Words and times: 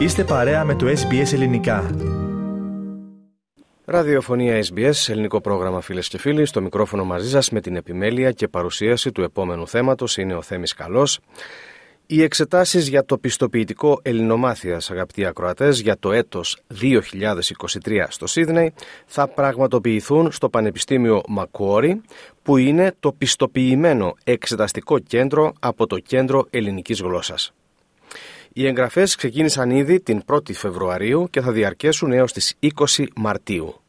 Είστε 0.00 0.24
παρέα 0.24 0.64
με 0.64 0.74
το 0.74 0.86
SBS 0.86 1.32
Ελληνικά. 1.32 1.90
Ραδιοφωνία 3.84 4.64
SBS, 4.64 5.08
ελληνικό 5.08 5.40
πρόγραμμα 5.40 5.80
φίλες 5.80 6.08
και 6.08 6.18
φίλοι. 6.18 6.46
Στο 6.46 6.60
μικρόφωνο 6.60 7.04
μαζί 7.04 7.28
σας 7.30 7.50
με 7.50 7.60
την 7.60 7.76
επιμέλεια 7.76 8.32
και 8.32 8.48
παρουσίαση 8.48 9.12
του 9.12 9.22
επόμενου 9.22 9.68
θέματος 9.68 10.16
είναι 10.16 10.34
ο 10.34 10.42
Θέμης 10.42 10.74
Καλός. 10.74 11.20
Οι 12.06 12.22
εξετάσεις 12.22 12.88
για 12.88 13.04
το 13.04 13.18
πιστοποιητικό 13.18 13.98
ελληνομάθειας, 14.02 14.90
αγαπητοί 14.90 15.24
ακροατές, 15.24 15.80
για 15.80 15.98
το 15.98 16.12
έτος 16.12 16.58
2023 16.66 18.06
στο 18.08 18.26
Σίδνεϊ 18.26 18.72
θα 19.06 19.28
πραγματοποιηθούν 19.28 20.32
στο 20.32 20.48
Πανεπιστήμιο 20.48 21.22
Μακουόρι, 21.28 22.00
που 22.42 22.56
είναι 22.56 22.94
το 23.00 23.12
πιστοποιημένο 23.12 24.14
εξεταστικό 24.24 24.98
κέντρο 24.98 25.52
από 25.60 25.86
το 25.86 25.98
Κέντρο 25.98 26.46
Ελληνικής 26.50 27.00
Γλώσσας. 27.00 27.52
Οι 28.52 28.66
εγγραφές 28.66 29.14
ξεκίνησαν 29.14 29.70
ήδη 29.70 30.00
την 30.00 30.22
1η 30.26 30.54
Φεβρουαρίου 30.54 31.28
και 31.30 31.40
θα 31.40 31.52
διαρκέσουν 31.52 32.12
έως 32.12 32.32
τις 32.32 32.54
20 32.60 33.04
Μαρτίου. 33.16 33.80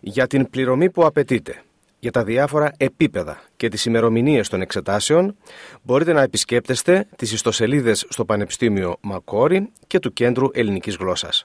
Για 0.00 0.26
την 0.26 0.50
πληρωμή 0.50 0.90
που 0.90 1.04
απαιτείται 1.04 1.62
για 1.98 2.10
τα 2.10 2.24
διάφορα 2.24 2.72
επίπεδα 2.76 3.42
και 3.56 3.68
τις 3.68 3.84
ημερομηνίες 3.84 4.48
των 4.48 4.60
εξετάσεων 4.60 5.36
μπορείτε 5.82 6.12
να 6.12 6.22
επισκέπτεστε 6.22 7.06
τις 7.16 7.32
ιστοσελίδες 7.32 8.06
στο 8.08 8.24
Πανεπιστήμιο 8.24 8.96
Μακόρι 9.00 9.72
και 9.86 9.98
του 9.98 10.12
Κέντρου 10.12 10.48
Ελληνικής 10.52 10.96
Γλώσσας. 10.96 11.44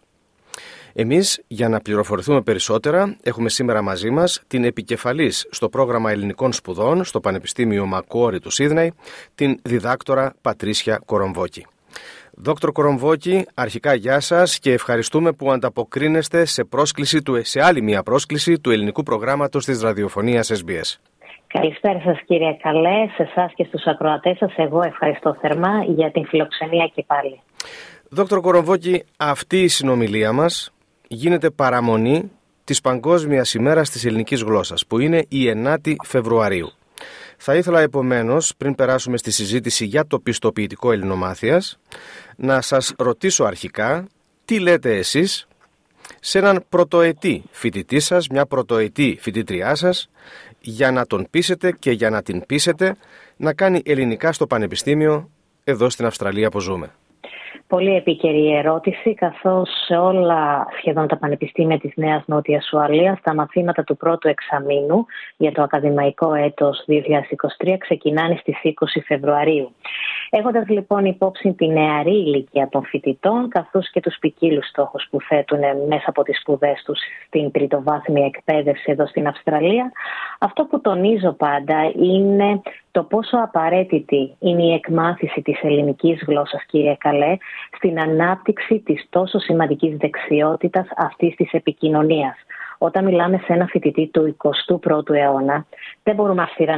Εμείς, 0.94 1.41
για 1.48 1.70
να 1.70 1.80
πληροφορηθούμε 1.80 2.41
περισσότερα, 2.41 3.17
έχουμε 3.23 3.50
σήμερα 3.50 3.81
μαζί 3.81 4.09
μας 4.09 4.41
την 4.48 4.63
επικεφαλής 4.63 5.48
στο 5.52 5.70
πρόγραμμα 5.70 6.11
ελληνικών 6.11 6.53
σπουδών 6.53 7.03
στο 7.03 7.20
Πανεπιστήμιο 7.20 7.86
Μακόρι 7.86 8.39
του 8.39 8.50
Σίδνεϊ, 8.50 8.94
την 9.36 9.59
διδάκτορα 9.61 10.34
Πατρίσια 10.41 11.02
Κορομβόκη. 11.05 11.66
Δόκτωρ 12.34 12.71
Κορομβόκη, 12.71 13.45
αρχικά 13.53 13.94
γεια 13.94 14.19
σας 14.19 14.59
και 14.59 14.72
ευχαριστούμε 14.72 15.31
που 15.31 15.52
ανταποκρίνεστε 15.52 16.45
σε, 16.45 16.64
πρόσκληση 16.64 17.22
του, 17.22 17.39
σε 17.44 17.61
άλλη 17.61 17.81
μια 17.81 18.03
πρόσκληση 18.03 18.59
του 18.59 18.72
ελληνικού 18.72 19.03
προγράμματος 19.03 19.66
της 19.66 19.81
ραδιοφωνίας 19.81 20.52
SBS. 20.52 21.00
Καλησπέρα 21.47 22.00
σας 22.00 22.20
κύριε 22.25 22.58
Καλέ, 22.61 23.08
σε 23.16 23.23
εσάς 23.23 23.53
και 23.55 23.64
στους 23.64 23.86
ακροατές 23.86 24.38
σας. 24.38 24.53
Εγώ 24.55 24.81
ευχαριστώ 24.83 25.38
θερμά 25.42 25.83
για 25.83 26.11
την 26.11 26.25
φιλοξενία 26.25 26.92
και 26.95 27.03
πάλι. 27.08 27.39
Δόκτωρ 28.09 28.39
Κορομβόκη, 28.39 29.03
αυτή 29.17 29.61
η 29.64 29.67
συνομιλία 29.67 30.31
μας 30.31 30.73
γίνεται 31.08 31.50
παραμονή 31.50 32.31
της 32.64 32.81
Παγκόσμιας 32.81 33.53
ημέρας 33.53 33.89
της 33.89 34.05
ελληνικής 34.05 34.42
γλώσσας 34.42 34.86
που 34.86 35.00
είναι 35.00 35.25
η 35.30 35.50
9η 35.50 35.95
Φεβρουαρίου. 36.03 36.72
Θα 37.44 37.56
ήθελα 37.56 37.80
επομένως, 37.80 38.53
πριν 38.58 38.75
περάσουμε 38.75 39.17
στη 39.17 39.31
συζήτηση 39.31 39.86
για 39.86 40.08
το 40.08 40.20
πιστοποιητικό 40.20 40.92
ελληνομάθειας, 40.92 41.80
να 42.36 42.61
σας 42.61 42.94
ρωτήσω 42.98 43.44
αρχικά 43.44 44.08
τι 44.45 44.59
λέτε 44.59 44.95
εσείς 44.98 45.48
σε 46.20 46.38
έναν 46.38 46.66
πρωτοετή 46.70 47.44
φοιτητή 47.52 48.00
σας, 48.00 48.28
μια 48.28 48.45
πρωτοετή 48.45 49.17
φοιτητριά 49.22 49.75
σας, 49.75 50.09
για 50.59 50.92
να 50.92 51.06
τον 51.06 51.28
πείσετε 51.30 51.72
και 51.72 51.92
για 51.92 52.09
να 52.09 52.22
την 52.22 52.45
πείσετε 52.45 52.95
να 53.38 53.53
κάνει 53.53 53.81
ελληνικά 53.86 54.31
στο 54.31 54.48
πανεπιστήμιο 54.48 55.30
εδώ 55.64 55.89
στην 55.89 56.05
Αυστραλία 56.05 56.50
που 56.50 56.59
ζούμε; 56.59 56.92
Πολύ 57.67 57.95
επίκαιρη 57.95 58.55
ερώτηση, 58.55 59.13
καθώς 59.13 59.69
σε 59.85 59.97
όλα 59.97 60.67
σχεδόν 60.77 61.07
τα 61.07 61.17
πανεπιστήμια 61.17 61.80
της 61.80 61.91
Νέας 61.95 62.23
Νότιας 62.25 62.71
Ουαλίας 62.73 63.19
τα 63.21 63.33
μαθήματα 63.33 63.83
του 63.83 63.97
πρώτου 63.97 64.27
εξαμήνου 64.27 65.05
για 65.38 65.52
το 65.52 65.61
ακαδημαϊκό 65.61 66.33
έτος 66.33 66.83
2023 66.88 67.77
ξεκινάνε 67.77 68.35
στις 68.39 68.55
20 68.63 69.02
Φεβρουαρίου. 69.05 69.71
Έχοντας 70.33 70.67
λοιπόν 70.67 71.05
υπόψη 71.05 71.53
τη 71.53 71.67
νεαρή 71.67 72.11
ηλικία 72.11 72.67
των 72.71 72.83
φοιτητών, 72.83 73.49
καθώς 73.49 73.91
και 73.91 73.99
τους 73.99 74.17
ποικίλους 74.19 74.67
στόχους 74.67 75.07
που 75.09 75.21
θέτουν 75.21 75.59
μέσα 75.87 76.05
από 76.05 76.23
τις 76.23 76.39
σπουδές 76.39 76.83
τους 76.85 76.99
στην 77.27 77.52
τριτοβάθμια 77.52 78.25
εκπαίδευση 78.25 78.91
εδώ 78.91 79.08
στην 79.08 79.27
Αυστραλία, 79.27 79.91
αυτό 80.39 80.65
που 80.65 80.81
τονίζω 80.81 81.31
πάντα 81.31 81.91
είναι 81.95 82.61
το 82.91 83.03
πόσο 83.03 83.37
απαραίτητη 83.37 84.36
είναι 84.39 84.64
η 84.64 84.73
εκμάθηση 84.73 85.41
της 85.41 85.59
ελληνικής 85.64 86.23
γλώσσας, 86.27 86.64
κύριε 86.65 86.95
Καλέ, 86.95 87.37
στην 87.75 87.99
ανάπτυξη 87.99 88.80
της 88.80 89.05
τόσο 89.09 89.39
σημαντικής 89.39 89.97
δεξιότητας 89.97 90.87
αυτής 90.97 91.36
της 91.36 91.52
επικοινωνίας. 91.52 92.36
Όταν 92.83 93.05
μιλάμε 93.05 93.37
σε 93.37 93.53
ένα 93.53 93.65
φοιτητή 93.65 94.08
του 94.08 94.36
21ου 94.67 95.09
αιώνα, 95.09 95.65
δεν 96.03 96.15
μπορούμε 96.15 96.42
αυστηρά 96.42 96.77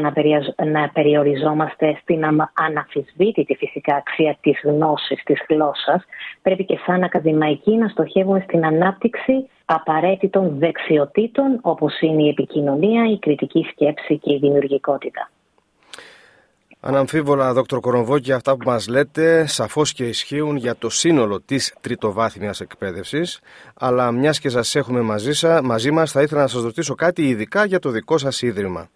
να 0.65 0.89
περιοριζόμαστε 0.93 1.97
στην 2.01 2.25
αναφυσβήτητη 2.53 3.55
φυσικά 3.55 3.95
αξία 3.95 4.37
της 4.41 4.59
γνώσης, 4.63 5.23
της 5.23 5.39
γλώσσας. 5.49 6.03
Πρέπει 6.41 6.65
και 6.65 6.79
σαν 6.85 7.03
ακαδημαϊκοί 7.03 7.75
να 7.75 7.87
στοχεύουμε 7.87 8.39
στην 8.47 8.65
ανάπτυξη 8.65 9.49
απαραίτητων 9.65 10.57
δεξιοτήτων 10.57 11.59
όπως 11.61 12.01
είναι 12.01 12.23
η 12.23 12.27
επικοινωνία, 12.27 13.11
η 13.11 13.19
κριτική 13.19 13.67
σκέψη 13.71 14.17
και 14.17 14.33
η 14.33 14.37
δημιουργικότητα. 14.37 15.29
Αναμφίβολα, 16.85 17.53
Δόκτωρ 17.53 17.79
Κορομβόκη, 17.79 18.31
αυτά 18.31 18.57
που 18.57 18.69
μας 18.69 18.87
λέτε 18.87 19.45
σαφώς 19.45 19.93
και 19.93 20.07
ισχύουν 20.07 20.55
για 20.55 20.75
το 20.75 20.89
σύνολο 20.89 21.41
της 21.41 21.73
τριτοβάθμιας 21.81 22.59
εκπαίδευσης, 22.59 23.39
αλλά 23.73 24.11
μιας 24.11 24.39
και 24.39 24.49
σας 24.49 24.75
έχουμε 24.75 25.01
μαζί, 25.01 25.33
σα, 25.33 25.63
μαζί 25.63 25.91
μας, 25.91 26.11
θα 26.11 26.21
ήθελα 26.21 26.41
να 26.41 26.47
σας 26.47 26.63
ρωτήσω 26.63 26.95
κάτι 26.95 27.27
ειδικά 27.27 27.65
για 27.65 27.79
το 27.79 27.89
δικό 27.89 28.17
σας 28.17 28.41
ίδρυμα. 28.41 28.89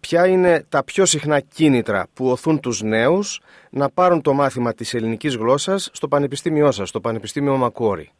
Ποια 0.00 0.26
είναι 0.26 0.64
τα 0.68 0.84
πιο 0.84 1.04
συχνά 1.04 1.40
κίνητρα 1.40 2.06
που 2.14 2.30
οθούν 2.30 2.60
τους 2.60 2.82
νέους 2.82 3.40
να 3.70 3.90
πάρουν 3.90 4.22
το 4.22 4.32
μάθημα 4.32 4.74
της 4.74 4.94
ελληνικής 4.94 5.36
γλώσσας 5.36 5.90
στο 5.92 6.08
πανεπιστήμιό 6.08 6.70
σας, 6.70 6.88
στο 6.88 7.00
Πανεπιστήμιο 7.00 7.56
Μακόρι. 7.56 8.12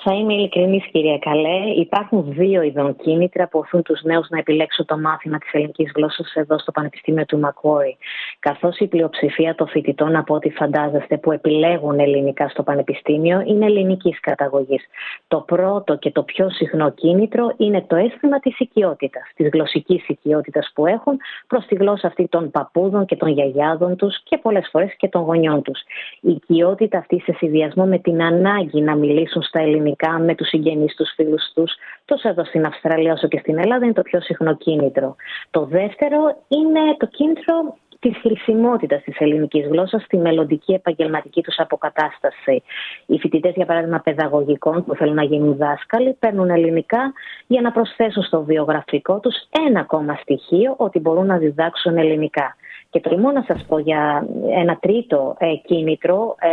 Θα 0.00 0.14
είμαι 0.14 0.34
ειλικρινής, 0.34 0.84
κυρία 0.92 1.18
Καλέ. 1.18 1.70
Υπάρχουν 1.76 2.24
δύο 2.28 2.62
ειδών 2.62 2.96
κίνητρα 2.96 3.48
που 3.48 3.58
οθούν 3.58 3.82
τους 3.82 4.02
νέους 4.02 4.28
να 4.28 4.38
επιλέξουν 4.38 4.84
το 4.84 4.98
μάθημα 4.98 5.38
της 5.38 5.52
ελληνικής 5.52 5.92
γλώσσας 5.94 6.32
εδώ 6.34 6.58
στο 6.58 6.72
Πανεπιστήμιο 6.72 7.24
του 7.24 7.38
Μακόρι. 7.38 7.96
Καθώς 8.38 8.78
η 8.78 8.86
πλειοψηφία 8.86 9.54
των 9.54 9.68
φοιτητών, 9.68 10.16
από 10.16 10.34
ό,τι 10.34 10.50
φαντάζεστε, 10.50 11.16
που 11.18 11.32
επιλέγουν 11.32 11.98
ελληνικά 11.98 12.48
στο 12.48 12.62
Πανεπιστήμιο 12.62 13.42
είναι 13.46 13.64
ελληνικής 13.66 14.20
καταγωγής. 14.20 14.84
Το 15.28 15.40
πρώτο 15.40 15.96
και 15.96 16.10
το 16.10 16.22
πιο 16.22 16.50
συχνό 16.50 16.90
κίνητρο 16.90 17.52
είναι 17.56 17.84
το 17.86 17.96
αίσθημα 17.96 18.40
της 18.40 18.58
οικειότητας, 18.58 19.22
της 19.34 19.48
γλωσσικής 19.52 20.08
οικειότητας 20.08 20.70
που 20.74 20.86
έχουν 20.86 21.16
προς 21.46 21.66
τη 21.66 21.74
γλώσσα 21.74 22.06
αυτή 22.06 22.28
των 22.28 22.50
παππούδων 22.50 23.04
και 23.04 23.16
των 23.16 23.28
γιαγιάδων 23.28 23.96
τους 23.96 24.22
και 24.22 24.38
πολλές 24.38 24.68
φορές 24.70 24.94
και 24.96 25.08
των 25.08 25.22
γονιών 25.22 25.62
τους. 25.62 25.80
Η 26.20 26.30
οικειότητα 26.30 26.98
αυτή 26.98 27.20
σε 27.20 27.32
συνδυασμό 27.32 27.84
με 27.84 27.98
την 27.98 28.22
ανάγκη 28.22 28.80
να 28.80 28.94
μιλήσουν 28.94 29.42
στα 29.42 29.60
ελληνικά 29.60 29.87
με 30.18 30.34
τους 30.34 30.48
συγγενείς 30.48 30.94
τους, 30.94 31.12
φίλους 31.14 31.52
τους, 31.54 31.72
τόσο 32.04 32.28
εδώ 32.28 32.44
στην 32.44 32.64
Αυστραλία 32.66 33.12
όσο 33.12 33.28
και 33.28 33.38
στην 33.38 33.58
Ελλάδα, 33.58 33.84
είναι 33.84 33.94
το 33.94 34.02
πιο 34.02 34.20
συχνό 34.20 34.56
κίνητρο. 34.56 35.16
Το 35.50 35.64
δεύτερο 35.64 36.18
είναι 36.48 36.80
το 36.98 37.06
κίνητρο 37.06 37.76
της 38.00 38.16
χρησιμότητας 38.16 39.02
της 39.02 39.16
ελληνικής 39.18 39.66
γλώσσας 39.66 40.02
στη 40.02 40.16
μελλοντική 40.16 40.72
επαγγελματική 40.72 41.42
τους 41.42 41.58
αποκατάσταση. 41.58 42.62
Οι 43.06 43.18
φοιτητές, 43.18 43.52
για 43.54 43.66
παράδειγμα, 43.66 44.00
παιδαγωγικών 44.00 44.84
που 44.84 44.94
θέλουν 44.94 45.14
να 45.14 45.22
γίνουν 45.22 45.56
δάσκαλοι, 45.56 46.12
παίρνουν 46.18 46.50
ελληνικά 46.50 47.12
για 47.46 47.60
να 47.60 47.72
προσθέσουν 47.72 48.22
στο 48.22 48.42
βιογραφικό 48.42 49.20
τους 49.20 49.34
ένα 49.66 49.80
ακόμα 49.80 50.14
στοιχείο 50.14 50.74
ότι 50.76 50.98
μπορούν 50.98 51.26
να 51.26 51.38
διδάξουν 51.38 51.96
ελληνικά. 51.96 52.56
Και 52.90 53.00
τολμώ 53.00 53.30
να 53.30 53.44
σας 53.46 53.64
πω 53.68 53.78
για 53.78 54.26
ένα 54.54 54.78
τρίτο 54.80 55.36
ε, 55.38 55.54
κίνητρο, 55.54 56.34
ε, 56.38 56.48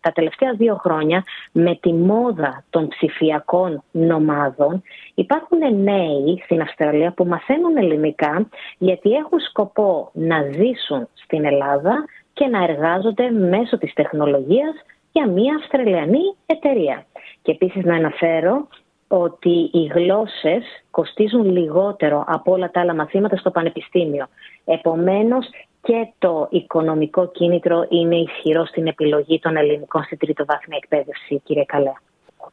τα 0.00 0.12
τελευταία 0.12 0.52
δύο 0.52 0.74
χρόνια 0.74 1.24
με 1.52 1.78
τη 1.80 1.92
μόδα 1.92 2.64
των 2.70 2.88
ψηφιακών 2.88 3.82
νομάδων 3.90 4.82
υπάρχουν 5.14 5.58
νέοι 5.82 6.42
στην 6.44 6.60
Αυστραλία 6.60 7.12
που 7.12 7.24
μαθαίνουν 7.24 7.76
ελληνικά 7.76 8.48
γιατί 8.78 9.10
έχουν 9.10 9.40
σκοπό 9.40 10.10
να 10.12 10.42
ζήσουν 10.42 11.08
στην 11.14 11.44
Ελλάδα 11.44 12.04
και 12.32 12.46
να 12.46 12.62
εργάζονται 12.62 13.30
μέσω 13.30 13.78
της 13.78 13.92
τεχνολογίας 13.92 14.74
για 15.12 15.28
μια 15.28 15.56
Αυστραλιανή 15.56 16.34
εταιρεία. 16.46 17.06
Και 17.42 17.52
επίσης 17.52 17.84
να 17.84 17.94
αναφέρω 17.94 18.68
ότι 19.08 19.70
οι 19.72 19.90
γλώσσες 19.94 20.64
κοστίζουν 20.90 21.50
λιγότερο 21.50 22.24
από 22.26 22.52
όλα 22.52 22.70
τα 22.70 22.80
άλλα 22.80 22.94
μαθήματα 22.94 23.36
στο 23.36 23.50
πανεπιστήμιο. 23.50 24.26
Επομένως 24.64 25.46
και 25.86 26.12
το 26.18 26.48
οικονομικό 26.50 27.30
κίνητρο 27.30 27.86
είναι 27.88 28.16
ισχυρό 28.16 28.66
στην 28.66 28.86
επιλογή 28.86 29.38
των 29.38 29.56
ελληνικών 29.56 30.02
στην 30.02 30.18
τρίτο 30.18 30.44
βάθμια 30.44 30.78
εκπαίδευση, 30.82 31.40
κύριε 31.44 31.64
Καλέ. 31.64 31.92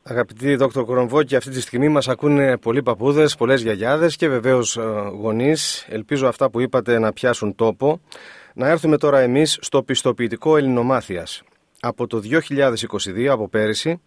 Αγαπητοί 0.03 0.55
Δόκτωρ 0.55 0.85
Κορομβόκη, 0.85 1.35
αυτή 1.35 1.49
τη 1.49 1.61
στιγμή 1.61 1.89
μας 1.89 2.07
ακούνε 2.07 2.57
πολλοί 2.57 2.83
παππούδες, 2.83 3.35
πολλές 3.35 3.61
γιαγιάδες 3.61 4.15
και 4.15 4.27
βεβαίως 4.27 4.77
ε, 4.77 4.81
γονείς. 5.21 5.87
Ελπίζω 5.89 6.27
αυτά 6.27 6.49
που 6.49 6.59
είπατε 6.59 6.99
να 6.99 7.13
πιάσουν 7.13 7.55
τόπο. 7.55 7.99
Να 8.53 8.67
έρθουμε 8.69 8.97
τώρα 8.97 9.19
εμείς 9.19 9.57
στο 9.61 9.83
πιστοποιητικό 9.83 10.57
ελληνομάθειας. 10.57 11.43
από 11.79 12.07
το 12.07 12.21
2022, 13.15 13.25
από 13.25 13.47
πέρυσι, 13.49 14.01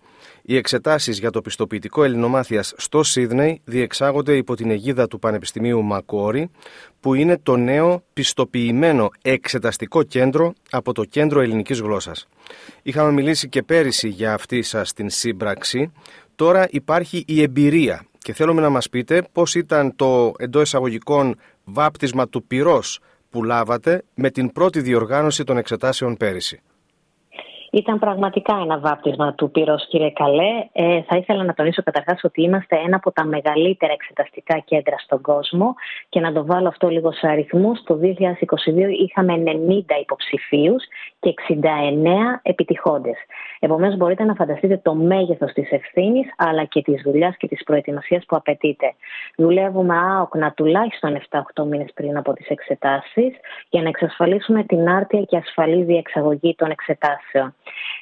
οι 0.48 0.56
εξετάσεις 0.56 1.19
για 1.19 1.31
το 1.31 1.40
πιστοποιητικό 1.40 2.04
ελληνομάθειας 2.04 2.75
στο 2.76 3.02
Σίδνεϊ 3.02 3.60
διεξάγονται 3.64 4.37
υπό 4.37 4.54
την 4.54 4.70
αιγίδα 4.70 5.06
του 5.06 5.19
Πανεπιστημίου 5.19 5.82
Μακόρι, 5.82 6.50
που 7.00 7.14
είναι 7.14 7.38
το 7.43 7.56
νέο 7.56 8.04
πιστοποιημένο 8.12 9.10
εξεταστικό 9.22 10.02
κέντρο 10.02 10.52
από 10.70 10.93
το 10.93 11.04
Κέντρο 11.04 11.40
Ελληνικής 11.40 11.81
Γλώσσας. 11.81 12.26
Είχαμε 12.82 13.12
μιλήσει 13.12 13.48
και 13.48 13.62
πέρυσι 13.62 14.08
για 14.08 14.34
αυτή 14.34 14.62
σας 14.62 14.93
την 14.93 15.10
σύμπραξη. 15.10 15.93
Τώρα 16.34 16.66
υπάρχει 16.70 17.25
η 17.26 17.43
εμπειρία 17.43 18.06
και 18.19 18.32
θέλουμε 18.32 18.60
να 18.60 18.69
μας 18.69 18.88
πείτε 18.88 19.22
πώς 19.32 19.54
ήταν 19.54 19.96
το 19.96 20.32
εντός 20.38 20.62
εισαγωγικών 20.62 21.37
βάπτισμα 21.64 22.28
του 22.28 22.44
πυρός 22.44 23.00
που 23.31 23.44
λάβατε 23.44 24.02
με 24.14 24.31
την 24.31 24.52
πρώτη 24.52 24.81
διοργάνωση 24.81 25.44
των 25.44 25.56
εξετάσεων 25.56 26.16
πέρυσι. 26.16 26.60
Ήταν 27.76 27.99
πραγματικά 27.99 28.58
ένα 28.62 28.78
βάπτισμα 28.78 29.34
του 29.34 29.50
πυρός 29.50 29.87
κύριε 29.88 30.11
Καλέ. 30.11 30.69
Ε, 30.73 31.02
θα 31.02 31.17
ήθελα 31.17 31.44
να 31.44 31.55
τονίσω 31.55 31.82
καταρχάς 31.82 32.20
ότι 32.25 32.43
είμαστε 32.43 32.76
ένα 32.87 32.96
από 32.96 33.12
τα 33.12 33.25
μεγαλύτερα 33.25 33.93
εξεταστικά 33.93 34.58
κέντρα 34.58 34.99
στον 34.99 35.20
κόσμο 35.20 35.75
και 36.08 36.20
να 36.20 36.32
το 36.32 36.46
βάλω 36.46 36.69
αυτό 36.69 36.88
λίγο 36.88 37.12
σε 37.12 37.28
αριθμούς. 37.28 37.82
Το 37.82 37.99
2022 38.02 38.08
είχαμε 39.06 39.34
90 39.34 40.00
υποψηφίους 40.00 40.84
και 41.20 41.34
69 41.49 42.40
επιτυχώντες. 42.43 43.17
Επομένως, 43.58 43.96
μπορείτε 43.96 44.25
να 44.25 44.34
φανταστείτε 44.34 44.81
το 44.82 44.94
μέγεθος 44.94 45.52
της 45.52 45.70
ευθύνης 45.70 46.26
αλλά 46.37 46.64
και 46.64 46.82
της 46.82 47.02
δουλειάς 47.02 47.37
και 47.37 47.49
της 47.49 47.62
προετοιμασίας 47.64 48.25
που 48.25 48.37
απαιτείται. 48.37 48.94
Δουλεύουμε 49.37 49.96
άοκνα 49.99 50.52
τουλάχιστον 50.52 51.14
7-8 51.14 51.64
μήνες 51.64 51.90
πριν 51.94 52.17
από 52.17 52.32
τις 52.32 52.49
εξετάσεις 52.49 53.34
για 53.69 53.82
να 53.82 53.88
εξασφαλίσουμε 53.88 54.64
την 54.64 54.88
άρτια 54.88 55.22
και 55.22 55.37
ασφαλή 55.37 55.82
διεξαγωγή 55.82 56.55
των 56.55 56.70
εξετάσεων. 56.70 57.55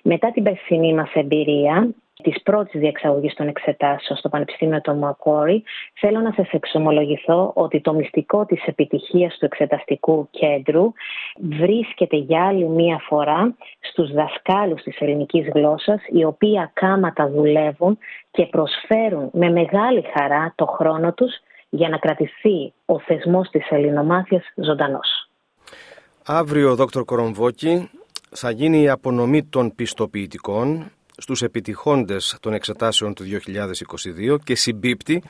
Μετά 0.02 0.30
την 0.30 0.42
περσινή 0.42 0.94
μας 0.94 1.10
εμπειρία, 1.14 1.94
της 2.22 2.42
πρώτης 2.42 2.80
διεξαγωγής 2.80 3.34
των 3.34 3.48
εξετάσεων 3.48 4.18
στο 4.18 4.28
Πανεπιστήμιο 4.28 4.80
του 4.80 4.96
Μακόρι, 4.96 5.62
θέλω 5.94 6.20
να 6.20 6.32
σας 6.36 6.48
εξομολογηθώ 6.50 7.52
ότι 7.54 7.80
το 7.80 7.92
μυστικό 7.92 8.44
της 8.44 8.64
επιτυχίας 8.66 9.36
του 9.38 9.44
εξεταστικού 9.44 10.28
κέντρου 10.30 10.92
βρίσκεται 11.40 12.16
για 12.16 12.46
άλλη 12.46 12.68
μία 12.68 12.98
φορά 13.08 13.54
στους 13.80 14.12
δασκάλους 14.12 14.82
της 14.82 15.00
ελληνικής 15.00 15.48
γλώσσας, 15.54 16.00
οι 16.08 16.24
οποίοι 16.24 16.60
ακάματα 16.60 17.28
δουλεύουν 17.28 17.98
και 18.30 18.46
προσφέρουν 18.46 19.30
με 19.32 19.50
μεγάλη 19.50 20.04
χαρά 20.16 20.52
το 20.56 20.66
χρόνο 20.66 21.12
τους 21.12 21.32
για 21.68 21.88
να 21.88 21.98
κρατηθεί 21.98 22.72
ο 22.84 23.00
θεσμός 23.00 23.48
της 23.48 23.70
ελληνομάθειας 23.70 24.42
ζωντανός. 24.54 25.28
Αύριο, 26.26 26.74
Δόκτωρ 26.74 27.04
Κορομβόκη, 27.04 27.90
θα 28.36 28.50
γίνει 28.50 28.82
η 28.82 28.88
απονομή 28.88 29.44
των 29.44 29.74
πιστοποιητικών 29.74 30.90
στους 31.16 31.42
επιτυχώντες 31.42 32.36
των 32.40 32.52
εξετάσεων 32.52 33.14
του 33.14 33.24
2022 33.24 34.36
και 34.44 34.54
συμπίπτει 34.54 35.22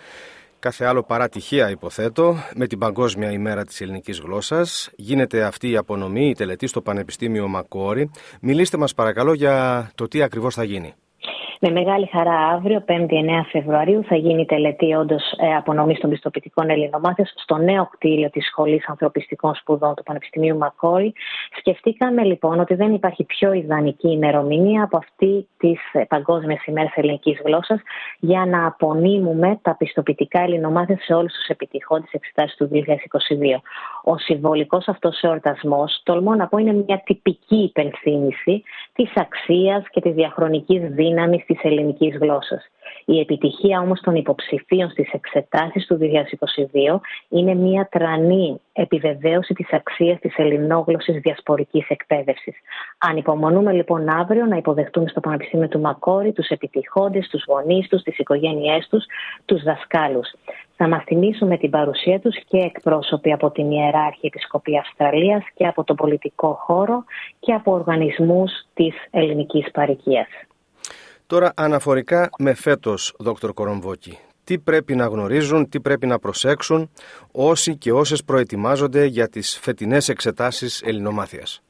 κάθε 0.58 0.84
άλλο 0.84 1.02
παρά 1.02 1.28
τυχαία 1.28 1.70
υποθέτω 1.70 2.36
με 2.54 2.66
την 2.66 2.78
Παγκόσμια 2.78 3.30
ημέρα 3.30 3.64
της 3.64 3.80
ελληνικής 3.80 4.18
γλώσσας. 4.18 4.90
Γίνεται 4.96 5.42
αυτή 5.42 5.70
η 5.70 5.76
απονομή, 5.76 6.28
η 6.28 6.34
τελετή 6.34 6.66
στο 6.66 6.80
Πανεπιστήμιο 6.80 7.48
Μακόρι. 7.48 8.10
Μιλήστε 8.40 8.76
μας 8.76 8.94
παρακαλώ 8.94 9.32
για 9.32 9.90
το 9.94 10.08
τι 10.08 10.22
ακριβώς 10.22 10.54
θα 10.54 10.64
γίνει. 10.64 10.94
Με 11.66 11.70
μεγάλη 11.70 12.06
χαρά 12.06 12.38
αύριο, 12.38 12.84
5η 12.86 12.92
9 12.92 13.44
Φεβρουαρίου, 13.50 14.04
θα 14.04 14.16
γίνει 14.16 14.46
τελετή 14.46 14.94
όντως 14.94 15.22
ε, 15.36 15.54
απονομής 15.54 16.00
των 16.00 16.10
πιστοποιητικών 16.10 16.70
Ελληνομάθειας 16.70 17.32
στο 17.36 17.56
νέο 17.56 17.88
κτίριο 17.92 18.30
της 18.30 18.46
Σχολής 18.46 18.88
Ανθρωπιστικών 18.88 19.54
Σπουδών 19.54 19.94
του 19.94 20.02
Πανεπιστημίου 20.02 20.56
Μακόρι. 20.56 21.12
Σκεφτήκαμε 21.58 22.22
λοιπόν 22.22 22.60
ότι 22.60 22.74
δεν 22.74 22.92
υπάρχει 22.94 23.24
πιο 23.24 23.52
ιδανική 23.52 24.08
ημερομηνία 24.08 24.82
από 24.82 24.96
αυτή 24.96 25.48
της 25.56 25.80
ε, 25.92 26.04
Παγκόσμιας 26.08 26.64
ημέρας 26.64 26.92
ελληνικής 26.94 27.40
γλώσσας 27.44 27.80
για 28.18 28.46
να 28.46 28.66
απονείμουμε 28.66 29.58
τα 29.62 29.76
πιστοποιητικά 29.76 30.40
Ελληνομάθειας 30.40 31.04
σε 31.04 31.14
όλους 31.14 31.32
τους 31.32 31.46
επιτυχώντε 31.46 32.06
εξετάσεις 32.10 32.56
του 32.56 32.70
2022. 32.72 33.60
Ο 34.06 34.18
συμβολικός 34.18 34.88
αυτός 34.88 35.20
εορτασμός, 35.20 36.00
τολμώ 36.02 36.34
να 36.34 36.48
πω, 36.48 36.58
είναι 36.58 36.72
μια 36.72 37.02
τυπική 37.04 37.56
υπενθύμηση 37.56 38.62
της 38.92 39.12
αξίας 39.14 39.84
και 39.90 40.00
της 40.00 40.14
διαχρονικής 40.14 40.80
δύναμης 40.90 41.44
της 41.44 41.58
ελληνικής 41.62 42.16
γλώσσας. 42.16 42.70
Η 43.04 43.20
επιτυχία 43.20 43.80
όμως 43.80 44.00
των 44.00 44.14
υποψηφίων 44.14 44.90
στις 44.90 45.10
εξετάσεις 45.12 45.86
του 45.86 45.98
2022 46.00 47.00
είναι 47.28 47.54
μια 47.54 47.88
τρανή 47.90 48.60
επιβεβαίωση 48.72 49.54
της 49.54 49.72
αξίας 49.72 50.18
της 50.20 50.34
ελληνόγλωσσης 50.36 51.20
διασπορικής 51.20 51.88
εκπαίδευσης. 51.88 52.54
Ανυπομονούμε 52.98 53.72
λοιπόν 53.72 54.08
αύριο 54.08 54.44
να 54.44 54.56
υποδεχτούμε 54.56 55.08
στο 55.08 55.20
Πανεπιστήμιο 55.20 55.68
του 55.68 55.80
Μακόρη 55.80 56.32
τους 56.32 56.48
επιτυχώντες, 56.48 57.28
τους 57.28 57.44
γονείς 57.46 57.88
τους, 57.88 58.02
τις 58.02 58.18
οικογένειές 58.18 58.88
τους, 58.90 59.04
τους 59.44 59.62
δασκάλους. 59.62 60.28
Θα 60.76 60.88
μας 60.88 61.04
θυμίσουμε 61.04 61.56
την 61.56 61.70
παρουσία 61.70 62.20
τους 62.20 62.36
και 62.48 62.58
εκπρόσωποι 62.58 63.32
από 63.32 63.50
την 63.50 63.70
Ιεράρχη 63.70 64.26
Επισκοπή 64.26 64.78
Αυστραλίας 64.78 65.44
και 65.54 65.66
από 65.66 65.84
τον 65.84 65.96
πολιτικό 65.96 66.58
χώρο 66.60 67.04
και 67.40 67.52
από 67.52 67.72
οργανισμούς 67.72 68.50
της 68.74 68.94
ελληνικής 69.10 69.70
παρικίας. 69.70 70.28
Τώρα 71.26 71.52
αναφορικά 71.56 72.30
με 72.38 72.54
φέτος, 72.54 73.14
Δόκτωρ 73.18 73.52
Κορομβόκη, 73.52 74.18
τι 74.44 74.58
πρέπει 74.58 74.94
να 74.94 75.06
γνωρίζουν, 75.06 75.68
τι 75.68 75.80
πρέπει 75.80 76.06
να 76.06 76.18
προσέξουν 76.18 76.90
όσοι 77.32 77.76
και 77.76 77.92
όσες 77.92 78.24
προετοιμάζονται 78.24 79.04
για 79.04 79.28
τις 79.28 79.58
φετινές 79.58 80.08
εξετάσεις 80.08 80.82
ελληνομάθειας; 80.82 81.62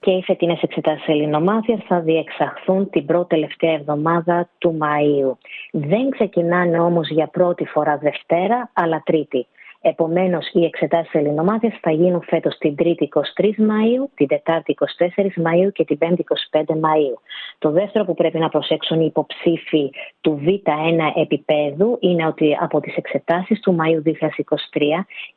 Και 0.00 0.10
οι 0.10 0.22
φετινές 0.22 0.62
εξετάσεις 0.62 1.06
ελληνομάθειας 1.06 1.80
θα 1.88 2.00
διεξαχθούν 2.00 2.90
την 2.90 3.06
πρώτη 3.06 3.28
τελευταία 3.28 3.72
εβδομάδα 3.72 4.48
του 4.58 4.78
Μαΐου. 4.80 5.36
Δεν 5.72 6.10
ξεκινάνε 6.10 6.80
όμως 6.80 7.08
για 7.08 7.26
πρώτη 7.26 7.64
φορά 7.64 7.98
Δευτέρα, 7.98 8.70
αλλά 8.72 9.02
Τρίτη. 9.04 9.46
Επομένως, 9.82 10.50
οι 10.52 10.64
εξετάσεις 10.64 11.14
Ελληνομάθειας 11.14 11.78
θα 11.80 11.90
γίνουν 11.90 12.22
φέτος 12.22 12.58
την 12.58 12.74
3η 12.78 13.08
23 13.08 13.56
Μαου, 13.56 14.10
την 14.14 14.26
4η 14.26 14.74
24 14.74 15.36
Μαου 15.36 15.72
και 15.72 15.84
την 15.84 15.98
5η 16.00 16.22
25 16.50 16.78
Μαου. 16.80 17.20
Το 17.58 17.70
δεύτερο 17.70 18.04
που 18.04 18.14
πρέπει 18.14 18.38
να 18.38 18.48
προσέξουν 18.48 19.00
οι 19.00 19.04
υποψήφοι 19.06 19.90
του 20.20 20.42
Β1 20.46 21.20
επίπεδου 21.22 21.98
είναι 22.00 22.26
ότι 22.26 22.56
από 22.60 22.80
τις 22.80 22.96
εξετάσεις 22.96 23.60
του 23.60 23.76
Μαΐου 23.78 24.08
2023 24.08 24.12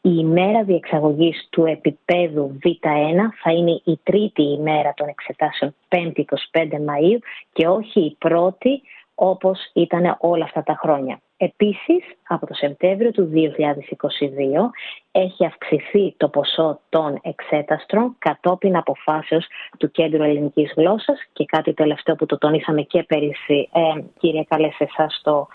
η 0.01 0.11
ημέρα 0.17 0.63
διεξαγωγής 0.63 1.47
του 1.49 1.65
επίπεδου 1.65 2.57
Β1 2.63 3.19
θα 3.41 3.51
είναι 3.51 3.81
η 3.83 3.99
τρίτη 4.03 4.43
ημέρα 4.43 4.93
των 4.95 5.07
εξετάσεων 5.07 5.75
5η 5.89 6.23
25 6.51 6.79
Μαου 6.85 7.19
και 7.53 7.67
όχι 7.67 7.99
η 7.99 8.15
πρώτη 8.19 8.81
όπως 9.15 9.59
ήταν 9.73 10.17
όλα 10.19 10.43
αυτά 10.43 10.63
τα 10.63 10.77
χρόνια. 10.81 11.21
Επίσης, 11.37 12.03
από 12.27 12.45
το 12.47 12.53
Σεπτέμβριο 12.53 13.11
του 13.11 13.29
2022 13.33 14.69
έχει 15.11 15.45
αυξηθεί 15.45 16.13
το 16.17 16.29
ποσό 16.29 16.79
των 16.89 17.19
εξέταστρων 17.21 18.15
κατόπιν 18.19 18.75
αποφάσεως 18.77 19.45
του 19.77 19.91
Κέντρου 19.91 20.23
Ελληνικής 20.23 20.73
Γλώσσας 20.75 21.19
και 21.33 21.45
κάτι 21.45 21.73
τελευταίο 21.73 22.15
που 22.15 22.25
το 22.25 22.37
τονίσαμε 22.37 22.81
και 22.81 23.03
πέρυσι, 23.03 23.69
ε, 23.73 24.01
κύριε 24.19 24.43
Καλέ, 24.43 24.69
σε 24.71 24.83
εσάς 24.83 25.15
στο, 25.19 25.47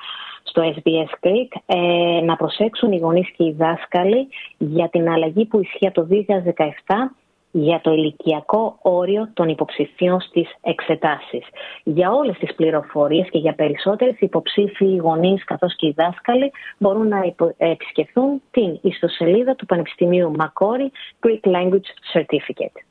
στο 0.43 0.63
SBS 0.75 1.29
Greek, 1.29 1.61
ε, 1.67 2.21
να 2.21 2.37
προσέξουν 2.37 2.93
οι 2.93 2.99
γονείς 2.99 3.31
και 3.37 3.45
οι 3.45 3.53
δάσκαλοι 3.59 4.29
για 4.59 4.89
την 4.89 5.11
αλλαγή 5.11 5.45
που 5.45 5.61
ισχύει 5.61 5.91
το 5.91 6.07
2017 6.11 7.11
για 7.51 7.81
το 7.81 7.93
ηλικιακό 7.93 8.79
όριο 8.83 9.31
των 9.35 9.49
υποψηφίων 9.49 10.21
στις 10.21 10.55
εξετάσεις. 10.61 11.47
Για 11.83 12.11
όλες 12.11 12.39
τις 12.39 12.55
πληροφορίες 12.55 13.29
και 13.31 13.39
για 13.39 13.55
περισσότερες 13.55 14.15
υποψήφιοι 14.19 14.99
γονείς 15.03 15.45
καθώς 15.45 15.77
και 15.77 15.87
οι 15.87 15.95
δάσκαλοι 15.97 16.51
μπορούν 16.79 17.09
να 17.09 17.35
επισκεφθούν 17.57 18.43
την 18.51 18.79
ιστοσελίδα 18.83 19.55
του 19.55 19.67
Πανεπιστημίου 19.67 20.33
Macquarie 20.39 20.91
Greek 21.27 21.51
Language 21.51 21.89
Certificate. 22.15 22.83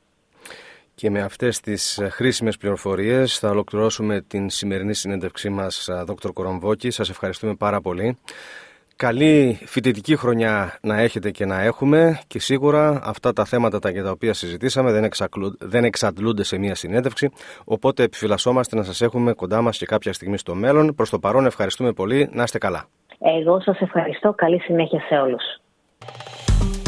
Και 0.94 1.10
με 1.10 1.20
αυτές 1.20 1.60
τις 1.60 2.00
χρήσιμες 2.10 2.56
πληροφορίες 2.56 3.38
θα 3.38 3.50
ολοκληρώσουμε 3.50 4.20
την 4.20 4.50
σημερινή 4.50 4.94
συνέντευξή 4.94 5.48
μας, 5.48 5.88
Δ. 6.06 6.28
Κορομβόκη. 6.32 6.90
Σας 6.90 7.10
ευχαριστούμε 7.10 7.54
πάρα 7.54 7.80
πολύ. 7.80 8.18
Καλή 8.98 9.58
φοιτητική 9.64 10.16
χρονιά 10.16 10.78
να 10.82 11.00
έχετε 11.00 11.30
και 11.30 11.46
να 11.46 11.60
έχουμε 11.60 12.18
και 12.26 12.40
σίγουρα 12.40 13.00
αυτά 13.04 13.32
τα 13.32 13.44
θέματα 13.44 13.78
τα 13.78 13.90
για 13.90 14.02
τα 14.02 14.10
οποία 14.10 14.32
συζητήσαμε 14.32 14.92
δεν, 14.92 15.08
δεν 15.58 15.84
εξαντλούνται 15.84 16.44
σε 16.44 16.58
μία 16.58 16.74
συνέντευξη 16.74 17.30
οπότε 17.64 18.02
επιφυλασσόμαστε 18.02 18.76
να 18.76 18.82
σας 18.82 19.00
έχουμε 19.00 19.32
κοντά 19.32 19.62
μας 19.62 19.78
και 19.78 19.86
κάποια 19.86 20.12
στιγμή 20.12 20.38
στο 20.38 20.54
μέλλον. 20.54 20.94
Προς 20.94 21.10
το 21.10 21.18
παρόν 21.18 21.46
ευχαριστούμε 21.46 21.92
πολύ. 21.92 22.28
Να 22.32 22.42
είστε 22.42 22.58
καλά. 22.58 22.84
Εγώ 23.18 23.60
σας 23.60 23.80
ευχαριστώ. 23.80 24.32
Καλή 24.32 24.60
συνέχεια 24.60 25.00
σε 25.00 25.14
όλους. 25.14 25.42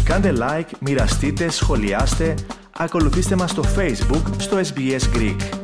Κάντε 0.04 0.32
like, 0.36 0.70
μοιραστείτε, 0.80 1.50
σχολιάστε, 1.50 2.34
ακολουθήστε 2.78 3.36
μας 3.36 3.50
στο 3.50 3.62
Facebook, 3.62 4.34
στο 4.38 4.56
SBS 4.56 5.16
Greek. 5.16 5.59